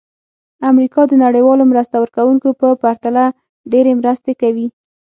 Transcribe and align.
امریکا 0.71 1.01
د 1.07 1.13
نړیوالو 1.23 1.63
مرسته 1.71 1.95
ورکوونکو 1.99 2.49
په 2.59 2.67
پرتله 2.83 3.23
ډېرې 3.71 3.91
مرستې 3.99 4.33
کوي. 4.41 4.67